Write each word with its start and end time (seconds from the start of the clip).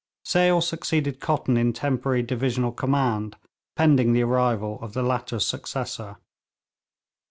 Sale 0.25 0.61
succeeded 0.61 1.19
Cotton 1.19 1.57
in 1.57 1.73
temporary 1.73 2.23
divisional 2.23 2.71
command 2.71 3.35
pending 3.75 4.13
the 4.13 4.23
arrival 4.23 4.79
of 4.81 4.93
the 4.93 5.03
latter's 5.03 5.45
successor. 5.45 6.17